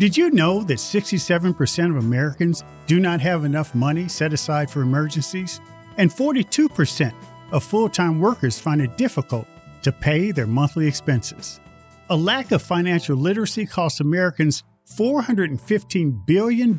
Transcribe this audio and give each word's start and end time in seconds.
Did 0.00 0.16
you 0.16 0.30
know 0.30 0.62
that 0.62 0.78
67% 0.78 1.90
of 1.90 1.96
Americans 2.02 2.64
do 2.86 2.98
not 3.00 3.20
have 3.20 3.44
enough 3.44 3.74
money 3.74 4.08
set 4.08 4.32
aside 4.32 4.70
for 4.70 4.80
emergencies? 4.80 5.60
And 5.98 6.10
42% 6.10 7.12
of 7.52 7.62
full 7.62 7.90
time 7.90 8.18
workers 8.18 8.58
find 8.58 8.80
it 8.80 8.96
difficult 8.96 9.46
to 9.82 9.92
pay 9.92 10.32
their 10.32 10.46
monthly 10.46 10.86
expenses. 10.86 11.60
A 12.08 12.16
lack 12.16 12.50
of 12.50 12.62
financial 12.62 13.14
literacy 13.14 13.66
costs 13.66 14.00
Americans 14.00 14.64
$415 14.90 16.24
billion 16.24 16.78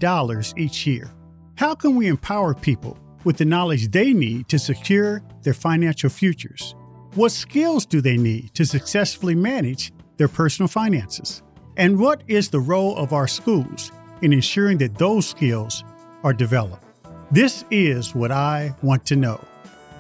each 0.57 0.87
year. 0.87 1.11
How 1.57 1.75
can 1.75 1.95
we 1.95 2.07
empower 2.07 2.55
people 2.55 2.97
with 3.23 3.37
the 3.37 3.45
knowledge 3.45 3.91
they 3.91 4.13
need 4.13 4.49
to 4.49 4.57
secure 4.57 5.21
their 5.43 5.53
financial 5.53 6.09
futures? 6.09 6.73
What 7.13 7.31
skills 7.31 7.85
do 7.85 8.01
they 8.01 8.17
need 8.17 8.55
to 8.55 8.65
successfully 8.65 9.35
manage 9.35 9.93
their 10.17 10.27
personal 10.27 10.67
finances? 10.67 11.43
And 11.77 11.99
what 11.99 12.23
is 12.27 12.49
the 12.49 12.59
role 12.59 12.97
of 12.97 13.13
our 13.13 13.27
schools 13.27 13.91
in 14.21 14.33
ensuring 14.33 14.77
that 14.79 14.97
those 14.97 15.27
skills 15.27 15.83
are 16.23 16.33
developed? 16.33 16.83
This 17.31 17.63
is 17.71 18.13
what 18.13 18.31
I 18.31 18.75
want 18.81 19.05
to 19.05 19.15
know. 19.15 19.39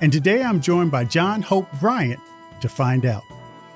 And 0.01 0.11
today 0.11 0.43
I'm 0.43 0.59
joined 0.59 0.91
by 0.91 1.05
John 1.05 1.41
Hope 1.41 1.67
Bryant 1.79 2.19
to 2.59 2.67
find 2.67 3.05
out. 3.05 3.23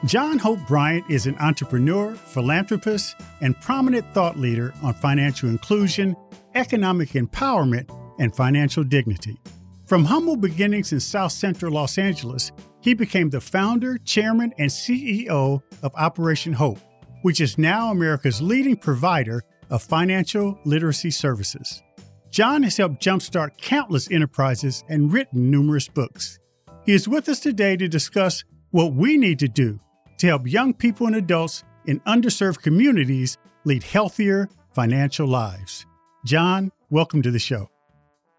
John 0.04 0.38
Hope 0.38 0.60
Bryant 0.68 1.10
is 1.10 1.26
an 1.26 1.38
entrepreneur, 1.40 2.14
philanthropist, 2.14 3.16
and 3.42 3.60
prominent 3.62 4.06
thought 4.14 4.38
leader 4.38 4.74
on 4.84 4.94
financial 4.94 5.50
inclusion, 5.50 6.18
economic 6.54 7.10
empowerment, 7.12 7.90
and 8.20 8.36
financial 8.36 8.84
dignity. 8.84 9.40
From 9.86 10.04
humble 10.04 10.36
beginnings 10.36 10.92
in 10.92 11.00
South 11.00 11.32
Central 11.32 11.72
Los 11.72 11.98
Angeles, 11.98 12.52
he 12.82 12.94
became 12.94 13.30
the 13.30 13.42
founder, 13.42 13.98
chairman, 14.00 14.54
and 14.58 14.70
CEO 14.70 15.62
of 15.82 15.96
Operation 15.96 16.54
Hope 16.54 16.80
which 17.26 17.42
is 17.42 17.58
now 17.58 17.90
America's 17.90 18.40
leading 18.40 18.76
provider 18.76 19.44
of 19.72 19.82
financial 19.82 20.60
literacy 20.64 21.10
services. 21.10 21.82
John 22.30 22.62
has 22.62 22.78
helped 22.78 23.02
jumpstart 23.02 23.58
countless 23.58 24.12
enterprises 24.12 24.84
and 24.90 25.12
written 25.12 25.50
numerous 25.50 25.88
books. 25.88 26.38
He 26.86 26.94
is 26.94 27.08
with 27.08 27.28
us 27.28 27.40
today 27.40 27.78
to 27.78 27.88
discuss 27.88 28.44
what 28.70 28.94
we 28.94 29.18
need 29.18 29.40
to 29.40 29.48
do 29.48 29.80
to 30.20 30.28
help 30.28 30.46
young 30.46 30.72
people 30.72 31.08
and 31.08 31.16
adults 31.16 31.64
in 31.88 32.00
underserved 32.02 32.62
communities 32.62 33.40
lead 33.64 33.82
healthier 33.82 34.48
financial 34.76 35.28
lives. 35.28 35.88
John, 36.26 36.72
welcome 36.92 37.24
to 37.24 37.32
the 37.32 37.40
show. 37.40 37.72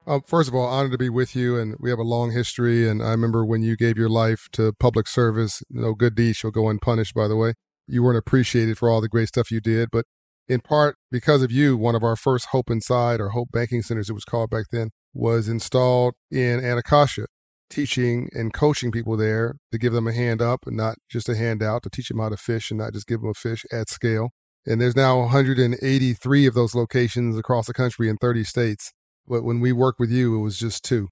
Um, 0.06 0.22
first 0.24 0.48
of 0.48 0.54
all, 0.54 0.64
honored 0.68 0.92
to 0.92 0.98
be 0.98 1.08
with 1.08 1.34
you, 1.34 1.58
and 1.58 1.74
we 1.80 1.90
have 1.90 1.98
a 1.98 2.04
long 2.04 2.30
history. 2.30 2.88
And 2.88 3.02
I 3.02 3.10
remember 3.10 3.44
when 3.44 3.64
you 3.64 3.76
gave 3.76 3.98
your 3.98 4.08
life 4.08 4.46
to 4.52 4.72
public 4.74 5.08
service. 5.08 5.64
No 5.68 5.92
good 5.92 6.14
deed 6.14 6.36
shall 6.36 6.52
go 6.52 6.68
unpunished, 6.68 7.14
by 7.16 7.26
the 7.26 7.34
way 7.34 7.54
you 7.86 8.02
weren't 8.02 8.18
appreciated 8.18 8.78
for 8.78 8.90
all 8.90 9.00
the 9.00 9.08
great 9.08 9.28
stuff 9.28 9.50
you 9.50 9.60
did, 9.60 9.90
but 9.90 10.04
in 10.48 10.60
part 10.60 10.96
because 11.10 11.42
of 11.42 11.50
you, 11.50 11.76
one 11.76 11.94
of 11.94 12.04
our 12.04 12.16
first 12.16 12.46
Hope 12.46 12.70
Inside 12.70 13.20
or 13.20 13.30
Hope 13.30 13.50
Banking 13.50 13.82
Centers, 13.82 14.08
it 14.08 14.14
was 14.14 14.24
called 14.24 14.50
back 14.50 14.66
then, 14.70 14.90
was 15.12 15.48
installed 15.48 16.14
in 16.30 16.64
Anacostia, 16.64 17.26
teaching 17.68 18.28
and 18.32 18.52
coaching 18.52 18.92
people 18.92 19.16
there 19.16 19.56
to 19.72 19.78
give 19.78 19.92
them 19.92 20.06
a 20.06 20.12
hand 20.12 20.40
up 20.40 20.60
and 20.66 20.76
not 20.76 20.96
just 21.10 21.28
a 21.28 21.36
handout, 21.36 21.82
to 21.82 21.90
teach 21.90 22.08
them 22.08 22.18
how 22.18 22.28
to 22.28 22.36
fish 22.36 22.70
and 22.70 22.78
not 22.78 22.92
just 22.92 23.06
give 23.06 23.20
them 23.20 23.30
a 23.30 23.34
fish 23.34 23.64
at 23.72 23.88
scale. 23.88 24.30
And 24.66 24.80
there's 24.80 24.96
now 24.96 25.20
183 25.20 26.46
of 26.46 26.54
those 26.54 26.74
locations 26.74 27.38
across 27.38 27.66
the 27.66 27.74
country 27.74 28.08
in 28.08 28.16
30 28.16 28.44
states. 28.44 28.92
But 29.26 29.42
when 29.42 29.60
we 29.60 29.72
worked 29.72 30.00
with 30.00 30.10
you, 30.10 30.36
it 30.36 30.42
was 30.42 30.58
just 30.58 30.84
two. 30.84 31.08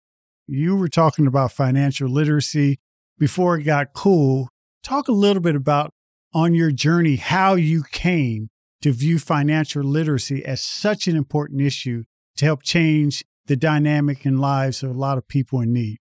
You 0.47 0.77
were 0.77 0.89
talking 0.89 1.27
about 1.27 1.53
financial 1.53 2.09
literacy 2.09 2.79
before 3.19 3.57
it 3.59 3.63
got 3.63 3.93
cool. 3.93 4.49
Talk 4.83 5.09
a 5.09 5.13
little 5.13 5.41
bit 5.41 5.57
about 5.57 5.93
on 6.35 6.55
your 6.55 6.73
journey 6.73 7.17
how 7.17 7.55
you 7.55 7.85
came 7.85 8.51
to 8.83 8.93
view 8.93 9.19
financial 9.19 9.83
literacy 9.83 10.45
as 10.45 10.61
such 10.61 11.07
an 11.07 11.17
important 11.17 11.63
issue 11.63 12.03
to 12.37 12.45
help 12.45 12.63
change 12.63 13.25
the 13.47 13.57
dynamic 13.57 14.25
and 14.25 14.41
lives 14.41 14.83
of 14.83 14.91
a 14.91 14.99
lot 14.99 15.17
of 15.17 15.29
people 15.29 15.61
in 15.61 15.73
need. 15.73 15.99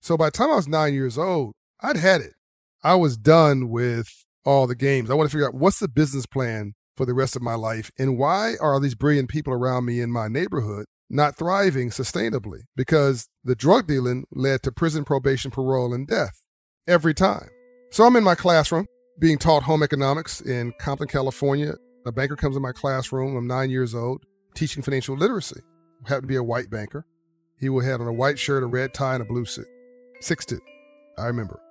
So 0.00 0.16
by 0.16 0.26
the 0.26 0.32
time 0.32 0.50
I 0.50 0.56
was 0.56 0.68
nine 0.68 0.94
years 0.94 1.16
old, 1.16 1.54
I'd 1.80 1.96
had 1.96 2.20
it. 2.20 2.34
I 2.82 2.96
was 2.96 3.16
done 3.16 3.70
with 3.70 4.26
all 4.44 4.66
the 4.66 4.74
games. 4.74 5.10
I 5.10 5.14
want 5.14 5.30
to 5.30 5.34
figure 5.34 5.46
out 5.46 5.54
what's 5.54 5.78
the 5.78 5.88
business 5.88 6.26
plan 6.26 6.74
for 6.96 7.06
the 7.06 7.14
rest 7.14 7.36
of 7.36 7.42
my 7.42 7.54
life 7.54 7.90
and 7.98 8.18
why 8.18 8.54
are 8.60 8.80
these 8.80 8.94
brilliant 8.94 9.30
people 9.30 9.52
around 9.52 9.84
me 9.84 10.00
in 10.00 10.10
my 10.10 10.28
neighborhood 10.28 10.86
not 11.08 11.36
thriving 11.36 11.90
sustainably? 11.90 12.60
Because 12.74 13.28
the 13.44 13.54
drug 13.54 13.86
dealing 13.86 14.24
led 14.32 14.62
to 14.64 14.72
prison, 14.72 15.04
probation, 15.04 15.50
parole, 15.50 15.94
and 15.94 16.06
death 16.06 16.42
every 16.88 17.14
time. 17.14 17.48
So 17.90 18.04
I'm 18.04 18.16
in 18.16 18.24
my 18.24 18.34
classroom 18.34 18.86
being 19.22 19.38
taught 19.38 19.62
home 19.62 19.84
economics 19.84 20.40
in 20.40 20.72
Compton, 20.80 21.06
California. 21.06 21.74
A 22.04 22.10
banker 22.10 22.34
comes 22.34 22.56
in 22.56 22.62
my 22.62 22.72
classroom. 22.72 23.36
I'm 23.36 23.46
nine 23.46 23.70
years 23.70 23.94
old, 23.94 24.26
teaching 24.56 24.82
financial 24.82 25.16
literacy. 25.16 25.60
Happened 26.08 26.24
to 26.24 26.26
be 26.26 26.34
a 26.34 26.42
white 26.42 26.70
banker. 26.70 27.06
He 27.56 27.68
would 27.68 27.84
have 27.84 28.00
on 28.00 28.08
a 28.08 28.12
white 28.12 28.36
shirt, 28.36 28.64
a 28.64 28.66
red 28.66 28.92
tie, 28.92 29.14
and 29.14 29.22
a 29.22 29.24
blue 29.24 29.44
suit. 29.44 29.68
Six 30.18 30.44
two. 30.44 30.58
I 31.16 31.26
remember. 31.26 31.62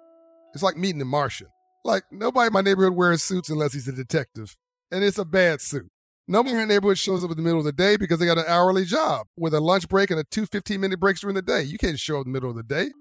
It's 0.54 0.64
like 0.64 0.78
meeting 0.78 1.02
a 1.02 1.06
Martian. 1.06 1.48
Like 1.84 2.04
nobody 2.10 2.48
in 2.48 2.54
my 2.54 2.62
neighborhood 2.62 2.96
wears 2.96 3.22
suits 3.22 3.50
unless 3.50 3.74
he's 3.74 3.90
a 3.90 3.92
detective, 3.92 4.56
and 4.90 5.04
it's 5.04 5.18
a 5.18 5.26
bad 5.26 5.60
suit. 5.60 5.92
Nobody 6.30 6.52
in 6.54 6.58
my 6.60 6.66
neighborhood 6.66 7.00
shows 7.00 7.22
up 7.22 7.32
in 7.32 7.36
the 7.36 7.44
middle 7.44 7.60
of 7.60 7.66
the 7.66 7.74
day 7.74 7.98
because 7.98 8.20
they 8.20 8.28
got 8.28 8.38
an 8.38 8.46
hourly 8.48 8.86
job 8.86 9.28
with 9.36 9.54
a 9.54 9.60
lunch 9.60 9.90
break 9.90 10.10
and 10.10 10.22
a 10.22 10.24
two 10.24 10.46
15 10.46 10.80
minute 10.80 11.02
breaks 11.02 11.20
during 11.20 11.36
the 11.36 11.42
day. 11.42 11.64
You 11.64 11.78
can't 11.78 12.00
show 12.00 12.22
up 12.22 12.26
in 12.26 12.32
the 12.32 12.38
middle 12.38 12.50
of 12.50 12.56
the 12.56 12.64
day. 12.64 12.92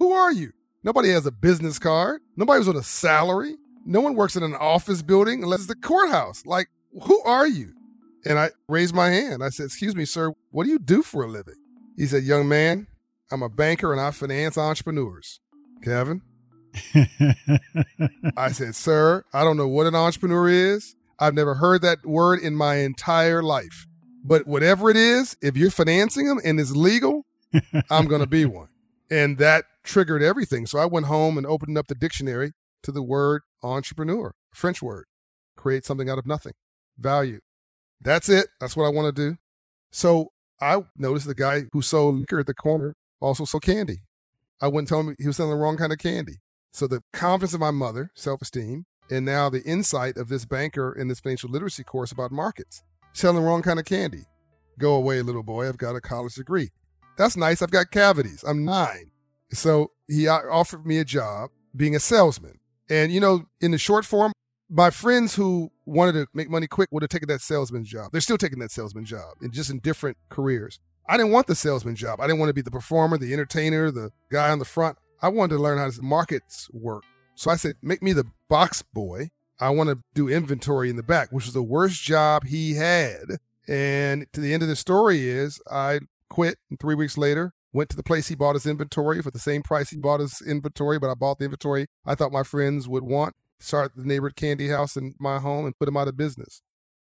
Who 0.00 0.10
are 0.10 0.32
you? 0.32 0.50
Nobody 0.82 1.10
has 1.10 1.26
a 1.26 1.30
business 1.30 1.78
card. 1.78 2.22
Nobody 2.36 2.58
was 2.58 2.68
on 2.68 2.74
a 2.74 2.82
salary. 2.82 3.54
No 3.84 4.00
one 4.00 4.14
works 4.14 4.36
in 4.36 4.42
an 4.42 4.54
office 4.54 5.02
building 5.02 5.42
unless 5.42 5.60
it's 5.60 5.68
the 5.68 5.74
courthouse. 5.74 6.44
Like, 6.44 6.68
who 7.02 7.20
are 7.22 7.46
you? 7.46 7.72
And 8.24 8.38
I 8.38 8.50
raised 8.68 8.94
my 8.94 9.08
hand. 9.08 9.42
I 9.42 9.48
said, 9.48 9.66
Excuse 9.66 9.96
me, 9.96 10.04
sir, 10.04 10.32
what 10.50 10.64
do 10.64 10.70
you 10.70 10.78
do 10.78 11.02
for 11.02 11.24
a 11.24 11.28
living? 11.28 11.54
He 11.96 12.06
said, 12.06 12.24
Young 12.24 12.48
man, 12.48 12.86
I'm 13.30 13.42
a 13.42 13.48
banker 13.48 13.92
and 13.92 14.00
I 14.00 14.10
finance 14.10 14.58
entrepreneurs. 14.58 15.40
Kevin? 15.82 16.22
I 18.36 18.52
said, 18.52 18.74
Sir, 18.74 19.24
I 19.32 19.42
don't 19.42 19.56
know 19.56 19.68
what 19.68 19.86
an 19.86 19.94
entrepreneur 19.94 20.48
is. 20.48 20.94
I've 21.18 21.34
never 21.34 21.54
heard 21.54 21.82
that 21.82 22.04
word 22.04 22.40
in 22.40 22.54
my 22.54 22.76
entire 22.76 23.42
life. 23.42 23.86
But 24.22 24.46
whatever 24.46 24.90
it 24.90 24.96
is, 24.96 25.36
if 25.40 25.56
you're 25.56 25.70
financing 25.70 26.26
them 26.26 26.40
and 26.44 26.60
it's 26.60 26.72
legal, 26.72 27.24
I'm 27.90 28.06
going 28.06 28.20
to 28.20 28.26
be 28.26 28.44
one. 28.46 28.68
And 29.10 29.38
that 29.38 29.64
triggered 29.82 30.22
everything. 30.22 30.66
So 30.66 30.78
I 30.78 30.86
went 30.86 31.06
home 31.06 31.38
and 31.38 31.46
opened 31.46 31.76
up 31.78 31.88
the 31.88 31.94
dictionary 31.94 32.52
to 32.82 32.92
the 32.92 33.02
word 33.02 33.42
entrepreneur, 33.62 34.32
French 34.52 34.82
word. 34.82 35.06
Create 35.56 35.84
something 35.84 36.08
out 36.08 36.18
of 36.18 36.26
nothing. 36.26 36.52
Value. 36.98 37.40
That's 38.00 38.28
it. 38.28 38.48
That's 38.60 38.76
what 38.76 38.86
I 38.86 38.90
want 38.90 39.14
to 39.14 39.30
do. 39.30 39.36
So 39.90 40.28
I 40.60 40.82
noticed 40.96 41.26
the 41.26 41.34
guy 41.34 41.64
who 41.72 41.82
sold 41.82 42.20
liquor 42.20 42.40
at 42.40 42.46
the 42.46 42.54
corner 42.54 42.94
also 43.20 43.44
sold 43.44 43.62
candy. 43.62 44.02
I 44.60 44.68
wouldn't 44.68 44.88
tell 44.88 45.00
him 45.00 45.14
he 45.18 45.26
was 45.26 45.36
selling 45.36 45.52
the 45.52 45.58
wrong 45.58 45.76
kind 45.76 45.92
of 45.92 45.98
candy. 45.98 46.36
So 46.72 46.86
the 46.86 47.02
confidence 47.12 47.54
of 47.54 47.60
my 47.60 47.70
mother, 47.70 48.10
self 48.14 48.42
esteem, 48.42 48.86
and 49.10 49.24
now 49.24 49.50
the 49.50 49.62
insight 49.64 50.16
of 50.16 50.28
this 50.28 50.44
banker 50.44 50.92
in 50.92 51.08
this 51.08 51.20
financial 51.20 51.50
literacy 51.50 51.82
course 51.82 52.12
about 52.12 52.30
markets. 52.30 52.82
Selling 53.12 53.36
the 53.36 53.42
wrong 53.42 53.62
kind 53.62 53.78
of 53.78 53.84
candy. 53.84 54.24
Go 54.78 54.94
away, 54.94 55.20
little 55.20 55.42
boy. 55.42 55.68
I've 55.68 55.76
got 55.76 55.96
a 55.96 56.00
college 56.00 56.34
degree. 56.34 56.70
That's 57.18 57.36
nice. 57.36 57.60
I've 57.60 57.72
got 57.72 57.90
cavities. 57.90 58.44
I'm 58.46 58.64
nine. 58.64 59.10
So 59.52 59.90
he 60.06 60.28
offered 60.28 60.86
me 60.86 60.98
a 60.98 61.04
job 61.04 61.50
being 61.74 61.96
a 61.96 62.00
salesman. 62.00 62.59
And, 62.90 63.12
you 63.12 63.20
know, 63.20 63.46
in 63.60 63.70
the 63.70 63.78
short 63.78 64.04
form, 64.04 64.32
my 64.68 64.90
friends 64.90 65.34
who 65.34 65.70
wanted 65.86 66.12
to 66.12 66.26
make 66.34 66.50
money 66.50 66.66
quick 66.66 66.88
would 66.92 67.02
have 67.02 67.10
taken 67.10 67.28
that 67.28 67.40
salesman 67.40 67.84
job. 67.84 68.10
They're 68.12 68.20
still 68.20 68.38
taking 68.38 68.58
that 68.58 68.70
salesman 68.70 69.04
job 69.04 69.36
and 69.40 69.52
just 69.52 69.70
in 69.70 69.78
different 69.78 70.16
careers. 70.28 70.80
I 71.08 71.16
didn't 71.16 71.32
want 71.32 71.46
the 71.46 71.54
salesman 71.54 71.96
job. 71.96 72.20
I 72.20 72.26
didn't 72.26 72.40
want 72.40 72.50
to 72.50 72.54
be 72.54 72.62
the 72.62 72.70
performer, 72.70 73.16
the 73.16 73.32
entertainer, 73.32 73.90
the 73.90 74.10
guy 74.30 74.50
on 74.50 74.58
the 74.58 74.64
front. 74.64 74.98
I 75.22 75.28
wanted 75.28 75.56
to 75.56 75.62
learn 75.62 75.78
how 75.78 75.90
the 75.90 76.02
markets 76.02 76.68
work. 76.72 77.04
So 77.34 77.50
I 77.50 77.56
said, 77.56 77.74
make 77.82 78.02
me 78.02 78.12
the 78.12 78.26
box 78.48 78.82
boy. 78.82 79.30
I 79.58 79.70
want 79.70 79.90
to 79.90 79.98
do 80.14 80.28
inventory 80.28 80.88
in 80.88 80.96
the 80.96 81.02
back, 81.02 81.30
which 81.32 81.46
was 81.46 81.54
the 81.54 81.62
worst 81.62 82.02
job 82.02 82.46
he 82.46 82.74
had. 82.74 83.38
And 83.68 84.26
to 84.32 84.40
the 84.40 84.52
end 84.54 84.62
of 84.62 84.68
the 84.68 84.76
story 84.76 85.28
is 85.28 85.60
I 85.70 86.00
quit 86.28 86.58
and 86.70 86.78
three 86.78 86.94
weeks 86.94 87.18
later 87.18 87.52
Went 87.72 87.88
to 87.90 87.96
the 87.96 88.02
place 88.02 88.28
he 88.28 88.34
bought 88.34 88.54
his 88.54 88.66
inventory 88.66 89.22
for 89.22 89.30
the 89.30 89.38
same 89.38 89.62
price 89.62 89.90
he 89.90 89.96
bought 89.96 90.20
his 90.20 90.42
inventory, 90.44 90.98
but 90.98 91.10
I 91.10 91.14
bought 91.14 91.38
the 91.38 91.44
inventory 91.44 91.86
I 92.04 92.14
thought 92.14 92.32
my 92.32 92.42
friends 92.42 92.88
would 92.88 93.04
want. 93.04 93.34
Start 93.60 93.92
the 93.94 94.04
neighborhood 94.04 94.36
candy 94.36 94.68
house 94.68 94.96
in 94.96 95.14
my 95.20 95.38
home 95.38 95.66
and 95.66 95.78
put 95.78 95.84
them 95.84 95.96
out 95.96 96.08
of 96.08 96.16
business. 96.16 96.62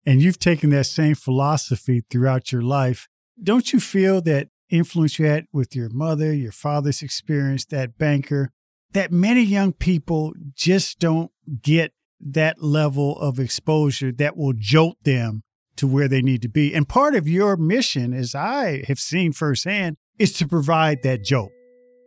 And 0.06 0.22
you've 0.22 0.40
taken 0.40 0.70
that 0.70 0.86
same 0.86 1.16
philosophy 1.16 2.04
throughout 2.10 2.52
your 2.52 2.62
life. 2.62 3.08
Don't 3.42 3.74
you 3.74 3.80
feel 3.80 4.22
that 4.22 4.50
influence 4.70 5.20
you 5.20 5.26
had 5.26 5.46
with 5.52 5.76
your 5.76 5.90
mother, 5.90 6.34
your 6.34 6.52
father's 6.52 7.02
experience, 7.02 7.66
that 7.66 7.98
banker, 7.98 8.52
that 8.92 9.12
many 9.12 9.42
young 9.42 9.74
people 9.74 10.34
just 10.54 11.00
don't 11.00 11.32
get 11.62 11.92
that 12.20 12.62
level 12.64 13.18
of 13.20 13.40
exposure 13.40 14.12
that 14.12 14.38
will 14.38 14.54
jolt 14.54 14.98
them 15.04 15.44
to 15.76 15.88
where 15.88 16.08
they 16.08 16.22
need 16.22 16.42
to 16.42 16.48
be. 16.48 16.74
And 16.74 16.88
part 16.88 17.16
of 17.16 17.28
your 17.28 17.58
mission, 17.58 18.14
as 18.14 18.34
I 18.34 18.84
have 18.88 19.00
seen 19.00 19.34
firsthand, 19.34 19.98
is 20.20 20.34
to 20.34 20.48
provide 20.48 21.04
that 21.04 21.24
jolt. 21.24 21.52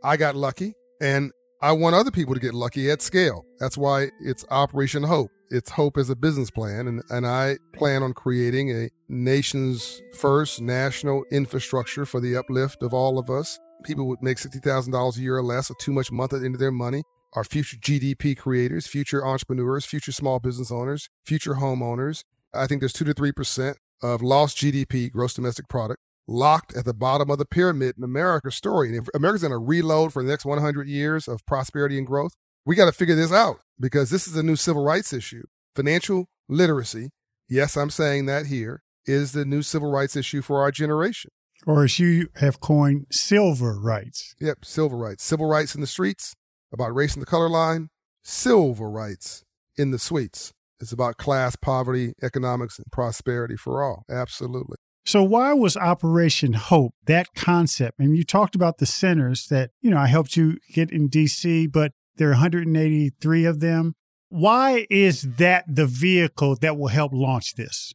I 0.03 0.17
got 0.17 0.37
lucky 0.37 0.75
and 1.01 1.33
I 1.61 1.73
want 1.73 1.97
other 1.97 2.13
people 2.13 2.35
to 2.35 2.41
get 2.41 2.55
lucky 2.55 2.91
at 2.91 3.03
scale. 3.03 3.45
That's 3.59 3.77
why 3.77 4.11
it's 4.21 4.45
Operation 4.51 5.03
Hope. 5.03 5.31
It's 5.51 5.71
Hope 5.71 5.97
as 5.97 6.09
a 6.09 6.15
business 6.15 6.51
plan, 6.51 6.87
and, 6.87 7.03
and 7.09 7.27
I 7.27 7.57
plan 7.75 8.03
on 8.03 8.13
creating 8.13 8.71
a 8.71 8.91
nation's 9.09 10.01
first 10.15 10.61
national 10.61 11.25
infrastructure 11.33 12.05
for 12.05 12.21
the 12.21 12.37
uplift 12.37 12.83
of 12.83 12.93
all 12.93 13.19
of 13.19 13.31
us. 13.31 13.59
People 13.85 14.07
would 14.09 14.23
make 14.23 14.37
$60,000 14.37 15.17
a 15.17 15.21
year 15.21 15.37
or 15.37 15.43
less, 15.43 15.71
or 15.71 15.75
too 15.81 15.93
much 15.93 16.13
month 16.13 16.33
into 16.35 16.59
their 16.59 16.71
money, 16.71 17.03
are 17.33 17.45
future 17.45 17.77
GDP 17.79 18.37
creators, 18.37 18.87
future 18.87 19.27
entrepreneurs, 19.27 19.85
future 19.85 20.13
small 20.13 20.39
business 20.39 20.71
owners, 20.71 21.09
future 21.25 21.55
homeowners. 21.55 22.25
I 22.55 22.67
think 22.67 22.81
there's 22.81 22.93
2 22.93 23.05
to 23.07 23.15
3% 23.15 23.75
of 24.03 24.23
lost 24.23 24.59
GDP, 24.59 25.11
gross 25.11 25.35
domestic 25.35 25.69
product, 25.69 26.01
locked 26.29 26.77
at 26.77 26.85
the 26.85 26.95
bottom 26.95 27.31
of 27.31 27.39
the 27.39 27.47
pyramid 27.47 27.97
in 27.97 28.05
America's 28.05 28.55
story. 28.55 28.89
And 28.89 28.97
if 28.99 29.09
America's 29.15 29.43
going 29.43 29.51
to 29.51 29.59
reload 29.59 30.13
for 30.13 30.23
the 30.23 30.29
next 30.29 30.45
100 30.45 30.87
years 30.87 31.27
of 31.27 31.45
prosperity 31.47 31.99
and 31.99 32.07
growth, 32.07 32.33
we 32.65 32.77
got 32.77 32.85
to 32.85 32.93
figure 32.93 33.15
this 33.15 33.33
out 33.33 33.61
because 33.81 34.11
this 34.11 34.29
is 34.29 34.37
a 34.37 34.43
new 34.43 34.57
civil 34.57 34.85
rights 34.85 35.13
issue. 35.13 35.43
Financial 35.75 36.27
literacy, 36.49 37.11
yes, 37.49 37.77
I'm 37.77 37.91
saying 37.91 38.27
that 38.27 38.47
here, 38.47 38.83
is 39.07 39.33
the 39.33 39.47
new 39.47 39.63
civil 39.63 39.91
rights 39.91 40.17
issue 40.17 40.43
for 40.43 40.61
our 40.61 40.71
generation. 40.71 41.31
Or 41.67 41.83
as 41.83 41.99
you 41.99 42.29
have 42.37 42.61
coined, 42.61 43.07
silver 43.11 43.79
rights. 43.79 44.35
Yep, 44.41 44.65
silver 44.65 44.97
rights. 44.97 45.25
Civil 45.25 45.47
rights 45.47 45.75
in 45.75 45.81
the 45.81 45.87
streets, 45.87 46.35
about 46.73 46.95
race 46.95 47.15
and 47.15 47.23
the 47.23 47.27
color 47.27 47.49
line, 47.49 47.89
silver 48.23 48.91
rights 48.91 49.45
in 49.77 49.91
the 49.91 49.99
suites. 49.99 50.53
It's 50.81 50.93
about 50.93 51.17
class, 51.17 51.57
poverty, 51.57 52.13
economics, 52.23 52.79
and 52.79 52.87
prosperity 52.93 53.57
for 53.57 53.83
all. 53.83 54.05
Absolutely. 54.09 54.77
So 55.09 55.23
why 55.23 55.55
was 55.55 55.75
Operation 55.75 56.53
Hope 56.53 56.93
that 57.07 57.33
concept? 57.35 57.99
And 57.99 58.15
you 58.15 58.25
talked 58.25 58.55
about 58.55 58.77
the 58.77 58.85
centers 58.85 59.47
that, 59.47 59.71
you 59.81 59.89
know, 59.89 59.97
I 59.97 60.07
helped 60.07 60.37
you 60.37 60.59
get 60.75 60.91
in 60.91 61.09
DC, 61.09 61.73
but 61.73 61.93
there 62.17 62.29
are 62.29 62.33
183 62.33 63.45
of 63.47 63.61
them. 63.61 63.95
Why 64.29 64.87
is 64.91 65.23
that 65.23 65.65
the 65.67 65.87
vehicle 65.87 66.57
that 66.57 66.77
will 66.77 66.89
help 66.89 67.13
launch 67.15 67.55
this? 67.55 67.95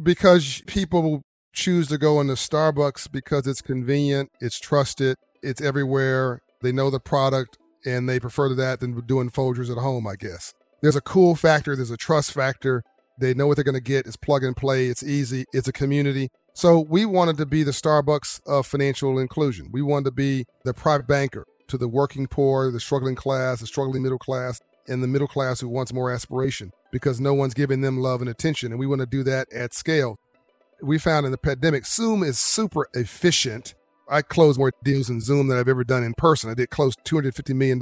Because 0.00 0.62
people 0.68 1.22
choose 1.52 1.88
to 1.88 1.98
go 1.98 2.20
into 2.20 2.34
Starbucks 2.34 3.10
because 3.10 3.48
it's 3.48 3.60
convenient, 3.60 4.30
it's 4.40 4.60
trusted, 4.60 5.16
it's 5.42 5.60
everywhere. 5.60 6.38
They 6.62 6.70
know 6.70 6.90
the 6.90 7.00
product 7.00 7.58
and 7.84 8.08
they 8.08 8.20
prefer 8.20 8.54
that 8.54 8.78
than 8.78 9.04
doing 9.04 9.30
Folgers 9.30 9.68
at 9.68 9.82
home, 9.82 10.06
I 10.06 10.14
guess. 10.14 10.54
There's 10.80 10.94
a 10.94 11.00
cool 11.00 11.34
factor, 11.34 11.74
there's 11.74 11.90
a 11.90 11.96
trust 11.96 12.30
factor. 12.30 12.84
They 13.20 13.34
know 13.34 13.46
what 13.46 13.56
they're 13.56 13.64
going 13.64 13.74
to 13.74 13.80
get. 13.80 14.06
It's 14.06 14.16
plug 14.16 14.42
and 14.42 14.56
play, 14.56 14.86
it's 14.86 15.02
easy, 15.02 15.44
it's 15.52 15.68
a 15.68 15.72
community. 15.72 16.28
So 16.54 16.80
we 16.80 17.06
wanted 17.06 17.38
to 17.38 17.46
be 17.46 17.62
the 17.62 17.70
Starbucks 17.70 18.40
of 18.46 18.66
financial 18.66 19.18
inclusion. 19.18 19.68
We 19.72 19.80
wanted 19.80 20.06
to 20.06 20.10
be 20.10 20.44
the 20.64 20.74
private 20.74 21.06
banker 21.06 21.46
to 21.68 21.78
the 21.78 21.88
working 21.88 22.26
poor, 22.26 22.70
the 22.70 22.80
struggling 22.80 23.14
class, 23.14 23.60
the 23.60 23.66
struggling 23.66 24.02
middle 24.02 24.18
class, 24.18 24.60
and 24.86 25.02
the 25.02 25.08
middle 25.08 25.26
class 25.26 25.60
who 25.60 25.68
wants 25.68 25.92
more 25.92 26.12
aspiration 26.12 26.70
because 26.90 27.20
no 27.20 27.32
one's 27.32 27.54
giving 27.54 27.80
them 27.80 27.98
love 27.98 28.20
and 28.20 28.28
attention. 28.28 28.70
And 28.70 28.78
we 28.78 28.86
want 28.86 29.00
to 29.00 29.06
do 29.06 29.22
that 29.22 29.50
at 29.52 29.72
scale. 29.72 30.18
We 30.82 30.98
found 30.98 31.24
in 31.24 31.32
the 31.32 31.38
pandemic, 31.38 31.86
Zoom 31.86 32.22
is 32.22 32.38
super 32.38 32.86
efficient. 32.92 33.74
I 34.10 34.20
closed 34.20 34.58
more 34.58 34.72
deals 34.84 35.08
in 35.08 35.22
Zoom 35.22 35.48
than 35.48 35.58
I've 35.58 35.68
ever 35.68 35.84
done 35.84 36.02
in 36.02 36.12
person. 36.14 36.50
I 36.50 36.54
did 36.54 36.68
close 36.68 36.94
$250 37.06 37.54
million 37.54 37.80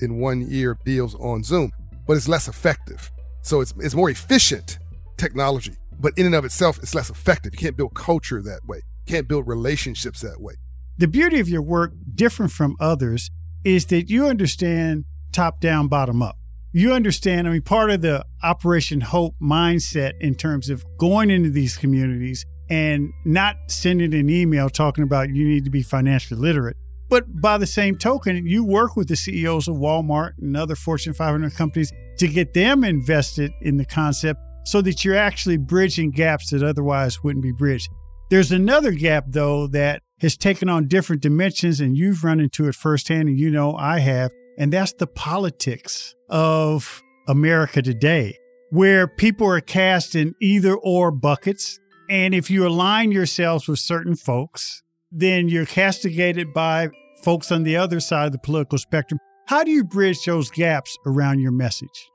in 0.00 0.18
one 0.20 0.40
year 0.50 0.72
of 0.72 0.82
deals 0.84 1.14
on 1.14 1.44
Zoom, 1.44 1.70
but 2.08 2.16
it's 2.16 2.26
less 2.26 2.48
effective. 2.48 3.12
So 3.42 3.60
it's, 3.60 3.72
it's 3.78 3.94
more 3.94 4.10
efficient 4.10 4.78
technology 5.16 5.74
but 6.00 6.16
in 6.16 6.26
and 6.26 6.34
of 6.34 6.44
itself, 6.44 6.78
it's 6.78 6.94
less 6.94 7.10
effective. 7.10 7.52
You 7.52 7.58
can't 7.58 7.76
build 7.76 7.94
culture 7.94 8.40
that 8.42 8.60
way. 8.66 8.78
You 9.06 9.14
can't 9.14 9.28
build 9.28 9.46
relationships 9.46 10.20
that 10.20 10.40
way. 10.40 10.54
The 10.98 11.08
beauty 11.08 11.40
of 11.40 11.48
your 11.48 11.62
work, 11.62 11.92
different 12.14 12.52
from 12.52 12.76
others, 12.80 13.30
is 13.64 13.86
that 13.86 14.08
you 14.08 14.26
understand 14.26 15.04
top 15.32 15.60
down, 15.60 15.88
bottom 15.88 16.22
up. 16.22 16.36
You 16.72 16.92
understand, 16.92 17.48
I 17.48 17.52
mean, 17.52 17.62
part 17.62 17.90
of 17.90 18.00
the 18.00 18.24
Operation 18.42 19.00
Hope 19.00 19.34
mindset 19.42 20.12
in 20.20 20.34
terms 20.34 20.70
of 20.70 20.84
going 20.98 21.30
into 21.30 21.50
these 21.50 21.76
communities 21.76 22.46
and 22.68 23.12
not 23.24 23.56
sending 23.66 24.14
an 24.14 24.30
email 24.30 24.70
talking 24.70 25.02
about 25.02 25.30
you 25.30 25.46
need 25.48 25.64
to 25.64 25.70
be 25.70 25.82
financially 25.82 26.40
literate. 26.40 26.76
But 27.08 27.40
by 27.40 27.58
the 27.58 27.66
same 27.66 27.98
token, 27.98 28.46
you 28.46 28.64
work 28.64 28.96
with 28.96 29.08
the 29.08 29.16
CEOs 29.16 29.66
of 29.66 29.74
Walmart 29.76 30.34
and 30.38 30.56
other 30.56 30.76
Fortune 30.76 31.12
500 31.12 31.54
companies 31.54 31.92
to 32.18 32.28
get 32.28 32.54
them 32.54 32.84
invested 32.84 33.52
in 33.60 33.76
the 33.76 33.84
concept 33.84 34.40
so 34.64 34.82
that 34.82 35.04
you're 35.04 35.16
actually 35.16 35.56
bridging 35.56 36.10
gaps 36.10 36.50
that 36.50 36.62
otherwise 36.62 37.22
wouldn't 37.22 37.42
be 37.42 37.52
bridged. 37.52 37.88
There's 38.30 38.52
another 38.52 38.92
gap, 38.92 39.24
though, 39.28 39.66
that 39.68 40.02
has 40.20 40.36
taken 40.36 40.68
on 40.68 40.86
different 40.86 41.22
dimensions, 41.22 41.80
and 41.80 41.96
you've 41.96 42.22
run 42.22 42.40
into 42.40 42.68
it 42.68 42.74
firsthand, 42.74 43.28
and 43.28 43.38
you 43.38 43.50
know 43.50 43.74
I 43.74 43.98
have, 43.98 44.30
and 44.58 44.72
that's 44.72 44.92
the 44.92 45.06
politics 45.06 46.14
of 46.28 47.02
America 47.26 47.82
today, 47.82 48.36
where 48.70 49.08
people 49.08 49.48
are 49.48 49.60
cast 49.60 50.14
in 50.14 50.34
either 50.40 50.76
or 50.76 51.10
buckets. 51.10 51.78
And 52.08 52.34
if 52.34 52.50
you 52.50 52.66
align 52.66 53.12
yourselves 53.12 53.66
with 53.66 53.78
certain 53.78 54.14
folks, 54.14 54.82
then 55.10 55.48
you're 55.48 55.66
castigated 55.66 56.52
by 56.52 56.90
folks 57.22 57.50
on 57.50 57.62
the 57.62 57.76
other 57.76 58.00
side 58.00 58.26
of 58.26 58.32
the 58.32 58.38
political 58.38 58.78
spectrum. 58.78 59.18
How 59.46 59.64
do 59.64 59.70
you 59.70 59.82
bridge 59.82 60.24
those 60.24 60.50
gaps 60.50 60.96
around 61.06 61.40
your 61.40 61.52
message? 61.52 62.10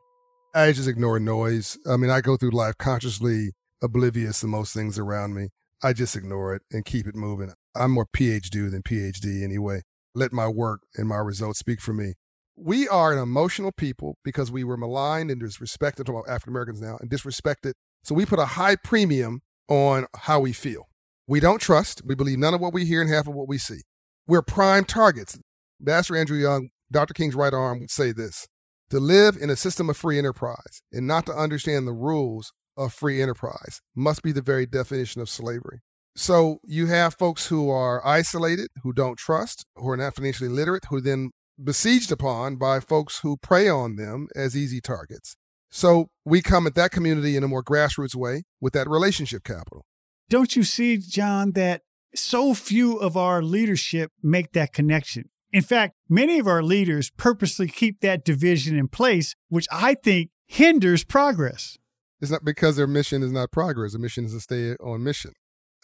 I 0.56 0.72
just 0.72 0.88
ignore 0.88 1.20
noise. 1.20 1.78
I 1.86 1.98
mean, 1.98 2.10
I 2.10 2.22
go 2.22 2.38
through 2.38 2.52
life 2.52 2.78
consciously 2.78 3.52
oblivious 3.84 4.40
to 4.40 4.48
most 4.48 4.74
things 4.74 4.98
around 4.98 5.34
me. 5.34 5.50
I 5.84 5.92
just 5.92 6.16
ignore 6.16 6.56
it 6.56 6.62
and 6.72 6.86
keep 6.86 7.08
it 7.08 7.16
moving. 7.16 7.52
I'm 7.76 7.92
more 7.92 8.06
PhD 8.06 8.72
than 8.72 8.82
PhD 8.82 9.44
anyway. 9.44 9.82
Let 10.14 10.32
my 10.32 10.48
work 10.48 10.84
and 10.96 11.10
my 11.10 11.18
results 11.18 11.60
speak 11.60 11.82
for 11.82 11.92
me. 11.92 12.14
We 12.56 12.88
are 12.88 13.12
an 13.12 13.20
emotional 13.20 13.74
people 13.74 14.18
because 14.24 14.50
we 14.50 14.64
were 14.64 14.78
maligned 14.78 15.30
and 15.30 15.44
disrespected 15.44 16.08
about 16.08 16.30
African 16.30 16.54
Americans 16.54 16.82
now 16.82 17.00
and 17.02 17.10
disrespected. 17.10 17.74
So 18.06 18.16
we 18.16 18.26
put 18.26 18.40
a 18.40 18.46
high 18.46 18.78
premium 18.78 19.42
on 19.68 20.06
how 20.16 20.40
we 20.40 20.54
feel. 20.54 20.88
We 21.28 21.42
don't 21.42 21.60
trust. 21.60 22.02
We 22.06 22.16
believe 22.16 22.40
none 22.40 22.54
of 22.54 22.62
what 22.62 22.74
we 22.74 22.86
hear 22.86 23.02
and 23.02 23.10
half 23.10 23.28
of 23.28 23.36
what 23.36 23.50
we 23.50 23.58
see. 23.58 23.82
We're 24.26 24.42
prime 24.42 24.86
targets. 24.86 25.38
Master 25.82 26.16
Andrew 26.16 26.38
Young, 26.38 26.70
Dr. 26.90 27.14
King's 27.14 27.36
right 27.36 27.54
arm, 27.54 27.82
would 27.82 27.92
say 27.92 28.14
this 28.14 28.48
to 28.96 29.02
live 29.02 29.36
in 29.36 29.50
a 29.50 29.58
system 29.58 29.90
of 29.90 29.98
free 29.98 30.18
enterprise 30.18 30.82
and 30.94 31.06
not 31.06 31.26
to 31.26 31.34
understand 31.34 31.86
the 31.86 31.92
rules 31.92 32.54
of 32.78 32.94
free 32.94 33.22
enterprise 33.22 33.82
must 33.94 34.24
be 34.24 34.32
the 34.32 34.42
very 34.42 34.66
definition 34.66 35.22
of 35.22 35.30
slavery. 35.30 35.82
So 36.16 36.60
you 36.64 36.86
have 36.86 37.14
folks 37.14 37.48
who 37.48 37.70
are 37.70 38.06
isolated, 38.08 38.70
who 38.84 38.94
don't 38.94 39.18
trust, 39.18 39.66
who 39.76 39.90
are 39.90 39.98
not 39.98 40.16
financially 40.16 40.50
literate, 40.50 40.86
who 40.90 41.02
then 41.02 41.32
besieged 41.62 42.10
upon 42.10 42.56
by 42.56 42.80
folks 42.80 43.20
who 43.20 43.36
prey 43.36 43.68
on 43.68 43.98
them 43.98 44.28
as 44.34 44.56
easy 44.56 44.80
targets. 44.80 45.36
So 45.70 46.08
we 46.24 46.42
come 46.42 46.66
at 46.66 46.76
that 46.76 46.92
community 46.92 47.36
in 47.36 47.44
a 47.44 47.50
more 47.50 47.64
grassroots 47.64 48.16
way 48.16 48.44
with 48.62 48.72
that 48.74 48.90
relationship 48.90 49.44
capital. 49.44 49.84
Don't 50.30 50.56
you 50.56 50.64
see, 50.64 50.98
John, 51.00 51.52
that 51.52 51.82
so 52.16 52.54
few 52.54 52.96
of 52.96 53.18
our 53.18 53.44
leadership 53.44 54.14
make 54.24 54.54
that 54.54 54.72
connection? 54.72 55.30
In 55.56 55.62
fact, 55.62 55.96
many 56.10 56.38
of 56.38 56.48
our 56.48 56.62
leaders 56.62 57.12
purposely 57.12 57.70
keep 57.70 58.02
that 58.02 58.26
division 58.26 58.78
in 58.78 58.90
place, 58.90 59.36
which 59.48 59.68
I 59.72 59.94
think 59.94 60.32
hinders 60.46 61.06
progress. 61.06 61.78
It's 62.20 62.30
not 62.30 62.44
because 62.44 62.76
their 62.76 62.88
mission 62.88 63.24
is 63.24 63.32
not 63.32 63.54
progress. 63.54 63.94
The 63.94 64.00
mission 64.00 64.26
is 64.26 64.34
to 64.34 64.42
stay 64.42 64.76
on 64.84 65.02
mission. 65.06 65.32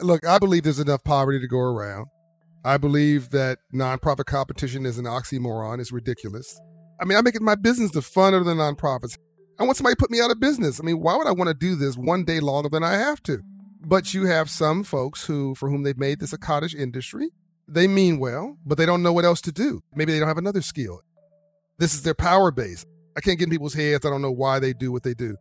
Look, 0.01 0.27
I 0.27 0.39
believe 0.39 0.63
there's 0.63 0.81
enough 0.81 1.05
poverty 1.05 1.39
to 1.39 1.47
go 1.47 1.59
around. 1.59 2.07
I 2.65 2.75
believe 2.75 3.29
that 3.29 3.59
nonprofit 3.73 4.25
competition 4.25 4.85
is 4.85 4.97
an 4.97 5.05
oxymoron. 5.05 5.79
It's 5.79 5.93
ridiculous. 5.93 6.59
I 6.99 7.05
mean, 7.05 7.17
I 7.17 7.21
make 7.21 7.35
it 7.35 7.41
my 7.41 7.55
business 7.55 7.91
to 7.91 8.01
fund 8.01 8.35
other 8.35 8.53
nonprofits. 8.53 9.17
I 9.57 9.63
want 9.63 9.77
somebody 9.77 9.93
to 9.93 9.99
put 9.99 10.11
me 10.11 10.19
out 10.19 10.31
of 10.31 10.41
business. 10.41 10.81
I 10.81 10.83
mean, 10.83 10.99
why 10.99 11.15
would 11.15 11.27
I 11.27 11.31
want 11.31 11.47
to 11.47 11.53
do 11.53 11.75
this 11.75 11.95
one 11.95 12.25
day 12.25 12.41
longer 12.41 12.67
than 12.67 12.83
I 12.83 12.95
have 12.95 13.23
to? 13.23 13.39
But 13.79 14.13
you 14.13 14.25
have 14.25 14.49
some 14.49 14.83
folks 14.83 15.27
who, 15.27 15.55
for 15.55 15.69
whom 15.69 15.83
they've 15.83 15.97
made 15.97 16.19
this 16.19 16.33
a 16.33 16.37
cottage 16.37 16.75
industry, 16.75 17.29
they 17.67 17.87
mean 17.87 18.19
well, 18.19 18.57
but 18.65 18.77
they 18.77 18.85
don't 18.85 19.03
know 19.03 19.13
what 19.13 19.25
else 19.25 19.41
to 19.41 19.51
do. 19.51 19.81
Maybe 19.93 20.11
they 20.11 20.19
don't 20.19 20.27
have 20.27 20.37
another 20.37 20.61
skill. 20.61 21.01
This 21.77 21.93
is 21.93 22.03
their 22.03 22.13
power 22.13 22.51
base. 22.51 22.85
I 23.15 23.21
can't 23.21 23.39
get 23.39 23.45
in 23.45 23.51
people's 23.51 23.73
heads. 23.73 24.05
I 24.05 24.09
don't 24.09 24.21
know 24.21 24.31
why 24.31 24.59
they 24.59 24.73
do 24.73 24.91
what 24.91 25.03
they 25.03 25.13
do. 25.13 25.35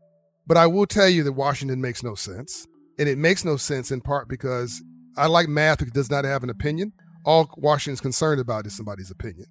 But 0.47 0.57
I 0.57 0.67
will 0.67 0.87
tell 0.87 1.09
you 1.09 1.23
that 1.25 1.33
Washington 1.33 1.81
makes 1.81 2.03
no 2.03 2.15
sense. 2.15 2.67
And 2.99 3.09
it 3.09 3.19
makes 3.19 3.45
no 3.45 3.57
sense 3.57 3.91
in 3.91 4.01
part 4.01 4.29
because 4.29 4.83
I 5.17 5.27
like 5.27 5.49
math 5.49 5.81
who 5.81 5.87
does 5.87 6.11
not 6.11 6.25
have 6.25 6.43
an 6.43 6.51
opinion. 6.51 6.93
All 7.25 7.51
Washington's 7.57 8.01
concerned 8.01 8.41
about 8.41 8.67
is 8.67 8.77
somebody's 8.77 9.11
opinion. 9.11 9.47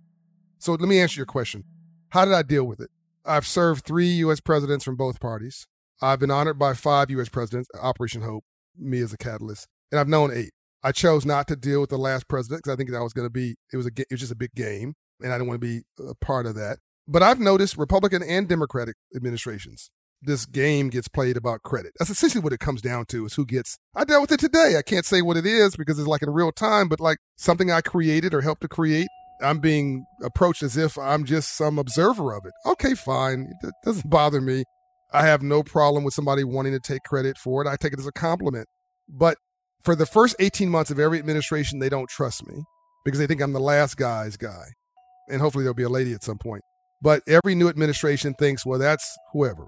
So 0.57 0.73
let 0.73 0.81
me 0.81 0.99
answer 0.99 1.19
your 1.19 1.25
question. 1.25 1.63
How 2.09 2.25
did 2.25 2.33
I 2.33 2.41
deal 2.41 2.65
with 2.65 2.79
it? 2.79 2.89
I've 3.25 3.45
served 3.45 3.85
three 3.85 4.07
U.S. 4.07 4.39
presidents 4.39 4.83
from 4.83 4.95
both 4.95 5.19
parties. 5.19 5.67
I've 6.01 6.19
been 6.19 6.31
honored 6.31 6.57
by 6.57 6.73
five 6.73 7.11
U.S. 7.11 7.29
presidents, 7.29 7.69
Operation 7.79 8.21
Hope, 8.21 8.43
me 8.77 8.99
as 9.01 9.13
a 9.13 9.17
catalyst, 9.17 9.67
and 9.91 9.99
I've 9.99 10.07
known 10.07 10.31
eight. 10.33 10.51
I 10.83 10.91
chose 10.91 11.25
not 11.25 11.47
to 11.47 11.55
deal 11.55 11.81
with 11.81 11.89
the 11.89 11.97
last 11.97 12.27
president 12.27 12.63
because 12.63 12.73
I 12.73 12.77
think 12.77 12.91
that 12.91 13.03
was 13.03 13.13
going 13.13 13.25
to 13.25 13.31
be 13.31 13.55
it 13.73 13.77
was 13.77 13.85
a 13.85 13.91
it 13.97 14.07
was 14.11 14.19
just 14.19 14.31
a 14.31 14.35
big 14.35 14.53
game, 14.55 14.93
and 15.21 15.31
I 15.31 15.37
didn't 15.37 15.47
want 15.47 15.61
to 15.61 15.67
be 15.67 15.83
a 16.07 16.15
part 16.15 16.45
of 16.45 16.55
that. 16.55 16.77
But 17.07 17.23
I've 17.23 17.39
noticed 17.39 17.77
Republican 17.77 18.23
and 18.23 18.47
Democratic 18.47 18.95
administrations. 19.15 19.89
This 20.21 20.45
game 20.45 20.89
gets 20.89 21.07
played 21.07 21.37
about 21.37 21.63
credit. 21.63 21.93
That's 21.97 22.11
essentially 22.11 22.43
what 22.43 22.53
it 22.53 22.59
comes 22.59 22.81
down 22.81 23.05
to: 23.07 23.25
is 23.25 23.33
who 23.33 23.45
gets. 23.45 23.77
I 23.95 24.03
dealt 24.05 24.21
with 24.21 24.31
it 24.31 24.39
today. 24.39 24.75
I 24.77 24.81
can't 24.81 25.05
say 25.05 25.21
what 25.21 25.37
it 25.37 25.45
is 25.45 25.75
because 25.75 25.99
it's 25.99 26.07
like 26.07 26.21
in 26.21 26.29
real 26.29 26.51
time, 26.51 26.87
but 26.87 26.99
like 26.99 27.17
something 27.37 27.71
I 27.71 27.81
created 27.81 28.33
or 28.33 28.41
helped 28.41 28.61
to 28.61 28.67
create. 28.67 29.07
I'm 29.41 29.59
being 29.59 30.05
approached 30.21 30.63
as 30.63 30.75
if 30.75 30.97
I'm 30.97 31.23
just 31.23 31.55
some 31.55 31.79
observer 31.79 32.33
of 32.33 32.45
it. 32.45 32.51
Okay, 32.65 32.93
fine. 32.93 33.47
It 33.63 33.73
doesn't 33.85 34.09
bother 34.09 34.41
me. 34.41 34.65
I 35.13 35.25
have 35.25 35.41
no 35.41 35.63
problem 35.63 36.03
with 36.03 36.13
somebody 36.13 36.43
wanting 36.43 36.73
to 36.73 36.79
take 36.79 37.03
credit 37.03 37.37
for 37.37 37.61
it. 37.61 37.67
I 37.67 37.77
take 37.77 37.93
it 37.93 37.99
as 37.99 38.07
a 38.07 38.11
compliment. 38.11 38.67
But 39.07 39.37
for 39.83 39.95
the 39.95 40.05
first 40.05 40.35
18 40.39 40.69
months 40.69 40.91
of 40.91 40.99
every 40.99 41.19
administration, 41.19 41.79
they 41.79 41.89
don't 41.89 42.09
trust 42.09 42.45
me 42.47 42.63
because 43.05 43.19
they 43.19 43.27
think 43.27 43.41
I'm 43.41 43.53
the 43.53 43.59
last 43.59 43.97
guy's 43.97 44.37
guy. 44.37 44.65
And 45.29 45.41
hopefully 45.41 45.63
there'll 45.63 45.75
be 45.75 45.83
a 45.83 45.89
lady 45.89 46.13
at 46.13 46.23
some 46.23 46.37
point. 46.37 46.63
But 47.01 47.21
every 47.27 47.55
new 47.55 47.69
administration 47.69 48.33
thinks, 48.33 48.65
well, 48.65 48.79
that's 48.79 49.17
whoever, 49.31 49.67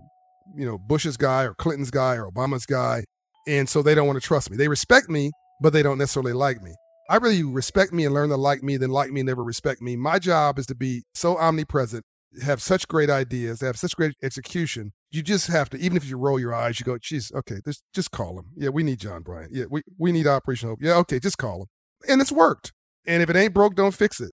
you 0.56 0.66
know, 0.66 0.78
Bush's 0.78 1.18
guy 1.18 1.44
or 1.44 1.54
Clinton's 1.54 1.92
guy 1.92 2.16
or 2.16 2.30
Obama's 2.30 2.66
guy. 2.66 3.04
And 3.48 3.70
so 3.70 3.82
they 3.82 3.96
don't 3.96 4.08
want 4.08 4.22
to 4.22 4.28
trust 4.28 4.52
me. 4.52 4.58
They 4.58 4.68
respect 4.68 5.10
me, 5.10 5.32
but 5.62 5.72
they 5.72 5.84
don't 5.84 5.98
necessarily 5.98 6.34
like 6.34 6.62
me. 6.62 6.72
I 7.10 7.18
really 7.18 7.44
respect 7.44 7.94
me 7.94 8.06
and 8.06 8.14
learn 8.14 8.30
to 8.30 8.38
like 8.38 8.64
me, 8.64 8.78
then 8.78 8.90
like 8.90 9.12
me, 9.12 9.22
and 9.22 9.28
never 9.28 9.44
respect 9.44 9.82
me. 9.82 9.96
My 9.96 10.20
job 10.20 10.60
is 10.60 10.66
to 10.68 10.76
be 10.76 11.04
so 11.14 11.38
omnipresent, 11.38 12.04
have 12.44 12.62
such 12.62 12.88
great 12.88 13.10
ideas, 13.10 13.62
have 13.62 13.78
such 13.78 13.96
great 13.96 14.14
execution. 14.24 14.94
You 15.10 15.22
just 15.22 15.48
have 15.48 15.70
to, 15.72 15.78
even 15.78 15.98
if 15.98 16.06
you 16.06 16.18
roll 16.18 16.40
your 16.40 16.54
eyes, 16.54 16.80
you 16.80 16.86
go, 16.86 16.98
geez, 16.98 17.32
okay, 17.36 17.58
just, 17.66 17.84
just 17.94 18.12
call 18.12 18.40
him. 18.40 18.46
Yeah, 18.56 18.70
we 18.70 18.84
need 18.84 19.00
John 19.00 19.22
Bryant. 19.22 19.52
Yeah, 19.54 19.66
we, 19.70 19.82
we 19.98 20.12
need 20.12 20.28
Operation 20.28 20.70
Hope. 20.70 20.80
Yeah, 20.82 20.96
okay, 20.98 21.20
just 21.20 21.38
call 21.38 21.64
him. 21.64 21.68
And 22.08 22.22
it's 22.22 22.32
worked. 22.32 22.72
And 23.06 23.22
if 23.22 23.30
it 23.30 23.36
ain't 23.36 23.54
broke, 23.54 23.76
don't 23.76 23.94
fix 23.94 24.20
it. 24.22 24.32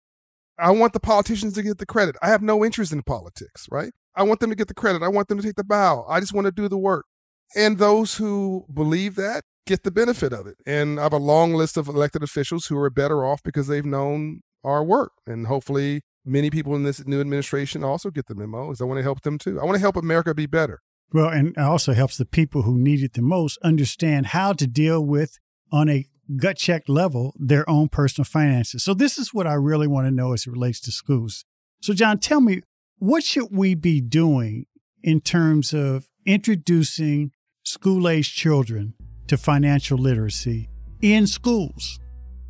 I 0.58 0.70
want 0.70 0.92
the 0.92 1.00
politicians 1.00 1.54
to 1.54 1.62
get 1.62 1.78
the 1.78 1.86
credit. 1.86 2.16
I 2.22 2.28
have 2.28 2.42
no 2.42 2.64
interest 2.64 2.92
in 2.92 3.02
politics, 3.02 3.66
right? 3.70 3.92
I 4.14 4.24
want 4.24 4.40
them 4.40 4.50
to 4.50 4.56
get 4.56 4.68
the 4.68 4.74
credit. 4.74 5.02
I 5.02 5.08
want 5.08 5.28
them 5.28 5.38
to 5.38 5.44
take 5.44 5.56
the 5.56 5.64
bow. 5.64 6.04
I 6.08 6.20
just 6.20 6.32
want 6.32 6.46
to 6.46 6.52
do 6.52 6.68
the 6.68 6.78
work. 6.78 7.06
And 7.54 7.78
those 7.78 8.16
who 8.16 8.66
believe 8.72 9.14
that 9.14 9.44
get 9.66 9.84
the 9.84 9.90
benefit 9.90 10.32
of 10.32 10.46
it. 10.46 10.56
And 10.66 10.98
I 10.98 11.04
have 11.04 11.12
a 11.12 11.18
long 11.18 11.54
list 11.54 11.76
of 11.76 11.88
elected 11.88 12.22
officials 12.22 12.66
who 12.66 12.78
are 12.78 12.90
better 12.90 13.24
off 13.24 13.42
because 13.42 13.68
they've 13.68 13.84
known 13.84 14.40
our 14.64 14.82
work. 14.82 15.12
And 15.26 15.46
hopefully, 15.46 16.02
many 16.28 16.50
people 16.50 16.74
in 16.74 16.82
this 16.82 17.04
new 17.06 17.20
administration 17.20 17.82
also 17.82 18.10
get 18.10 18.26
the 18.26 18.34
memo, 18.34 18.70
as 18.70 18.80
I 18.80 18.84
want 18.84 18.98
to 18.98 19.02
help 19.02 19.22
them 19.22 19.38
too. 19.38 19.60
I 19.60 19.64
want 19.64 19.76
to 19.76 19.80
help 19.80 19.96
America 19.96 20.34
be 20.34 20.46
better. 20.46 20.80
Well, 21.12 21.28
and 21.28 21.48
it 21.48 21.58
also 21.58 21.94
helps 21.94 22.18
the 22.18 22.26
people 22.26 22.62
who 22.62 22.76
need 22.78 23.02
it 23.02 23.14
the 23.14 23.22
most 23.22 23.58
understand 23.62 24.26
how 24.26 24.52
to 24.52 24.66
deal 24.66 25.04
with, 25.04 25.38
on 25.72 25.88
a 25.88 26.06
gut 26.36 26.58
check 26.58 26.82
level, 26.88 27.34
their 27.38 27.68
own 27.68 27.88
personal 27.88 28.24
finances. 28.24 28.84
So, 28.84 28.94
this 28.94 29.18
is 29.18 29.32
what 29.32 29.46
I 29.46 29.54
really 29.54 29.86
want 29.86 30.06
to 30.06 30.10
know 30.10 30.32
as 30.32 30.46
it 30.46 30.50
relates 30.50 30.80
to 30.82 30.92
schools. 30.92 31.44
So, 31.80 31.94
John, 31.94 32.18
tell 32.18 32.40
me, 32.40 32.62
what 32.98 33.24
should 33.24 33.48
we 33.50 33.74
be 33.74 34.00
doing 34.00 34.66
in 35.02 35.20
terms 35.20 35.72
of 35.72 36.08
introducing 36.26 37.32
school 37.62 38.08
age 38.08 38.34
children 38.34 38.94
to 39.26 39.36
financial 39.36 39.98
literacy 39.98 40.68
in 41.00 41.26
schools. 41.26 42.00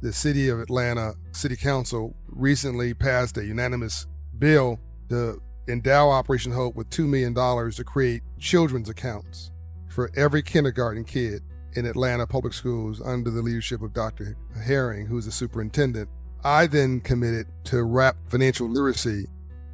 The 0.01 0.13
city 0.13 0.49
of 0.49 0.61
Atlanta 0.61 1.15
City 1.33 1.57
Council 1.57 2.15
recently 2.29 2.95
passed 2.95 3.37
a 3.37 3.45
unanimous 3.45 4.07
bill 4.39 4.79
to 5.09 5.43
endow 5.67 6.09
Operation 6.11 6.53
Hope 6.53 6.77
with 6.77 6.89
$2 6.91 7.09
million 7.09 7.35
to 7.35 7.85
create 7.85 8.23
children's 8.39 8.89
accounts 8.89 9.51
for 9.89 10.09
every 10.15 10.41
kindergarten 10.41 11.03
kid 11.03 11.43
in 11.75 11.85
Atlanta 11.85 12.29
public 12.29 12.53
schools 12.53 13.03
under 13.05 13.29
the 13.29 13.43
leadership 13.43 13.83
of 13.83 13.93
Dr. 13.93 14.37
Herring, 14.65 15.07
who's 15.07 15.25
the 15.25 15.33
superintendent. 15.33 16.09
I 16.45 16.69
then 16.69 17.01
committed 17.01 17.49
to 17.65 17.83
wrap 17.83 18.17
financial 18.29 18.69
literacy 18.69 19.27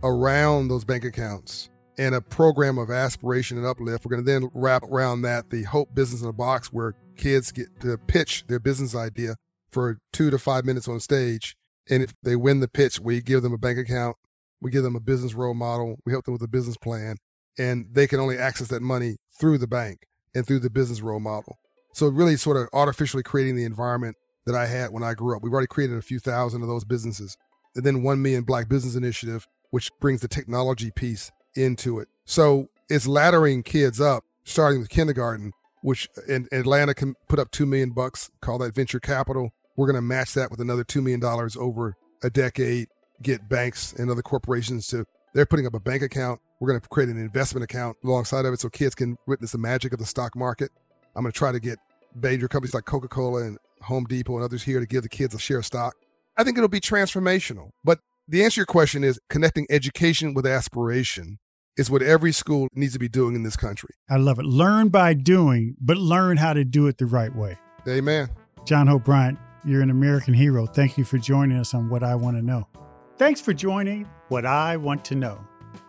around 0.02 0.68
those 0.68 0.86
bank 0.86 1.04
accounts 1.04 1.68
and 1.98 2.14
a 2.14 2.22
program 2.22 2.78
of 2.78 2.90
aspiration 2.90 3.58
and 3.58 3.66
uplift. 3.66 4.06
We're 4.06 4.16
going 4.16 4.24
to 4.24 4.32
then 4.32 4.50
wrap 4.54 4.84
around 4.84 5.20
that 5.22 5.50
the 5.50 5.64
Hope 5.64 5.94
Business 5.94 6.22
in 6.22 6.28
a 6.28 6.32
Box, 6.32 6.72
where 6.72 6.94
kids 7.18 7.52
get 7.52 7.66
to 7.80 7.98
pitch 7.98 8.44
their 8.48 8.58
business 8.58 8.94
idea 8.94 9.36
for 9.74 9.98
two 10.12 10.30
to 10.30 10.38
five 10.38 10.64
minutes 10.64 10.88
on 10.88 11.00
stage. 11.00 11.56
And 11.90 12.02
if 12.02 12.14
they 12.22 12.36
win 12.36 12.60
the 12.60 12.68
pitch, 12.68 12.98
we 13.00 13.20
give 13.20 13.42
them 13.42 13.52
a 13.52 13.58
bank 13.58 13.78
account, 13.78 14.16
we 14.62 14.70
give 14.70 14.84
them 14.84 14.96
a 14.96 15.00
business 15.00 15.34
role 15.34 15.52
model, 15.52 15.96
we 16.06 16.12
help 16.12 16.24
them 16.24 16.32
with 16.32 16.42
a 16.42 16.48
business 16.48 16.78
plan, 16.78 17.16
and 17.58 17.86
they 17.92 18.06
can 18.06 18.20
only 18.20 18.38
access 18.38 18.68
that 18.68 18.80
money 18.80 19.16
through 19.38 19.58
the 19.58 19.66
bank 19.66 20.06
and 20.34 20.46
through 20.46 20.60
the 20.60 20.70
business 20.70 21.02
role 21.02 21.20
model. 21.20 21.58
So, 21.92 22.08
really, 22.08 22.36
sort 22.36 22.56
of 22.56 22.68
artificially 22.72 23.22
creating 23.22 23.56
the 23.56 23.64
environment 23.64 24.16
that 24.46 24.54
I 24.54 24.66
had 24.66 24.90
when 24.90 25.02
I 25.02 25.14
grew 25.14 25.36
up. 25.36 25.42
We've 25.42 25.52
already 25.52 25.66
created 25.66 25.96
a 25.96 26.02
few 26.02 26.18
thousand 26.18 26.62
of 26.62 26.68
those 26.68 26.84
businesses. 26.84 27.36
And 27.76 27.84
then 27.84 28.02
1 28.02 28.22
Million 28.22 28.44
Black 28.44 28.68
Business 28.68 28.94
Initiative, 28.94 29.46
which 29.70 29.90
brings 30.00 30.20
the 30.20 30.28
technology 30.28 30.90
piece 30.90 31.32
into 31.56 31.98
it. 31.98 32.08
So 32.24 32.68
it's 32.88 33.06
laddering 33.06 33.64
kids 33.64 34.00
up, 34.00 34.24
starting 34.44 34.80
with 34.80 34.88
kindergarten, 34.88 35.52
which 35.82 36.08
in 36.28 36.48
Atlanta 36.52 36.94
can 36.94 37.14
put 37.28 37.38
up 37.38 37.50
two 37.50 37.66
million 37.66 37.90
bucks, 37.90 38.30
call 38.40 38.58
that 38.58 38.74
venture 38.74 39.00
capital. 39.00 39.52
We're 39.76 39.86
going 39.86 39.96
to 39.96 40.02
match 40.02 40.34
that 40.34 40.50
with 40.50 40.60
another 40.60 40.84
two 40.84 41.02
million 41.02 41.20
dollars 41.20 41.56
over 41.56 41.94
a 42.22 42.30
decade. 42.30 42.88
Get 43.22 43.48
banks 43.48 43.92
and 43.92 44.10
other 44.10 44.22
corporations 44.22 44.88
to 44.88 45.04
they're 45.34 45.46
putting 45.46 45.66
up 45.66 45.74
a 45.74 45.80
bank 45.80 46.02
account. 46.02 46.40
We're 46.60 46.68
going 46.68 46.80
to 46.80 46.88
create 46.88 47.08
an 47.08 47.18
investment 47.18 47.64
account 47.64 47.96
alongside 48.04 48.44
of 48.44 48.54
it 48.54 48.60
so 48.60 48.68
kids 48.68 48.94
can 48.94 49.16
witness 49.26 49.52
the 49.52 49.58
magic 49.58 49.92
of 49.92 49.98
the 49.98 50.06
stock 50.06 50.36
market. 50.36 50.70
I'm 51.14 51.22
going 51.22 51.32
to 51.32 51.38
try 51.38 51.52
to 51.52 51.60
get 51.60 51.78
major 52.14 52.48
companies 52.48 52.74
like 52.74 52.84
Coca 52.84 53.08
Cola 53.08 53.42
and 53.42 53.58
Home 53.82 54.04
Depot 54.04 54.36
and 54.36 54.44
others 54.44 54.62
here 54.62 54.80
to 54.80 54.86
give 54.86 55.02
the 55.02 55.08
kids 55.08 55.34
a 55.34 55.38
share 55.38 55.58
of 55.58 55.66
stock. 55.66 55.94
I 56.36 56.44
think 56.44 56.56
it'll 56.56 56.68
be 56.68 56.80
transformational. 56.80 57.70
But 57.84 57.98
the 58.26 58.42
answer 58.42 58.54
to 58.54 58.60
your 58.60 58.66
question 58.66 59.04
is 59.04 59.20
connecting 59.28 59.66
education 59.70 60.34
with 60.34 60.46
aspiration 60.46 61.38
is 61.76 61.90
what 61.90 62.02
every 62.02 62.32
school 62.32 62.68
needs 62.74 62.92
to 62.92 62.98
be 62.98 63.08
doing 63.08 63.34
in 63.34 63.42
this 63.42 63.56
country. 63.56 63.90
I 64.08 64.16
love 64.16 64.38
it. 64.38 64.44
Learn 64.44 64.88
by 64.88 65.14
doing, 65.14 65.76
but 65.80 65.96
learn 65.96 66.36
how 66.36 66.52
to 66.52 66.64
do 66.64 66.86
it 66.86 66.98
the 66.98 67.06
right 67.06 67.34
way. 67.34 67.58
Amen. 67.86 68.30
John 68.64 68.86
Hope 68.86 69.04
Bryant, 69.04 69.38
you're 69.64 69.82
an 69.82 69.90
American 69.90 70.34
hero. 70.34 70.66
Thank 70.66 70.98
you 70.98 71.04
for 71.04 71.18
joining 71.18 71.56
us 71.58 71.72
on 71.74 71.88
What 71.88 72.02
I 72.02 72.14
Want 72.14 72.36
to 72.36 72.42
Know. 72.42 72.68
Thanks 73.16 73.40
for 73.40 73.54
joining 73.54 74.06
What 74.28 74.44
I 74.44 74.76
Want 74.76 75.04
to 75.06 75.14
Know. 75.14 75.40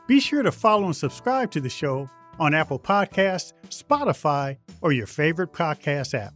Be 0.07 0.19
sure 0.19 0.43
to 0.43 0.51
follow 0.51 0.85
and 0.85 0.95
subscribe 0.95 1.51
to 1.51 1.59
the 1.59 1.69
show 1.69 2.09
on 2.39 2.53
Apple 2.53 2.79
Podcasts, 2.79 3.53
Spotify, 3.69 4.57
or 4.81 4.91
your 4.91 5.07
favorite 5.07 5.51
podcast 5.51 6.13
app. 6.13 6.33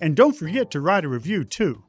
And 0.00 0.16
don't 0.16 0.34
forget 0.34 0.70
to 0.72 0.80
write 0.80 1.04
a 1.04 1.08
review 1.08 1.44
too. 1.44 1.82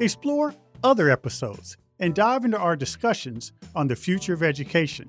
Explore 0.00 0.54
other 0.82 1.10
episodes 1.10 1.76
and 2.00 2.14
dive 2.14 2.44
into 2.44 2.58
our 2.58 2.76
discussions 2.76 3.52
on 3.74 3.86
the 3.86 3.96
future 3.96 4.34
of 4.34 4.42
education. 4.42 5.08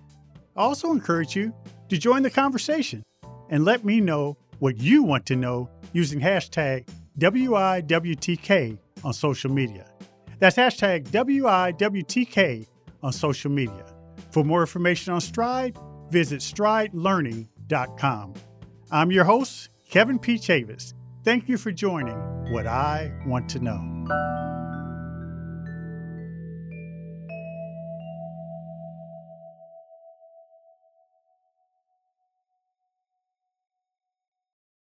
I 0.56 0.62
also 0.62 0.92
encourage 0.92 1.36
you 1.36 1.54
to 1.90 1.98
join 1.98 2.22
the 2.22 2.30
conversation 2.30 3.04
and 3.50 3.66
let 3.66 3.84
me 3.84 4.02
know 4.02 4.38
what 4.60 4.78
you 4.78 5.04
want 5.04 5.26
to 5.28 5.36
know 5.36 5.70
using 5.94 6.20
hashtag 6.20 6.88
WIWTK 7.18 8.78
on 9.06 9.14
social 9.14 9.50
media. 9.52 9.86
That's 10.40 10.58
hashtag 10.58 11.08
WIWTK 11.10 12.68
on 13.02 13.14
social 13.14 13.52
media. 13.52 13.86
For 14.32 14.44
more 14.44 14.62
information 14.62 15.14
on 15.14 15.22
Stride, 15.22 15.78
visit 16.10 16.42
stridelearning.com. 16.42 18.34
I'm 18.92 19.12
your 19.12 19.24
host, 19.24 19.70
Kevin 19.90 20.20
P. 20.20 20.36
Chavous. 20.36 20.94
Thank 21.24 21.48
you 21.48 21.58
for 21.58 21.72
joining 21.72 22.18
What 22.52 22.68
I 22.68 23.12
Want 23.26 23.48
to 23.50 23.60
Know. 23.60 24.35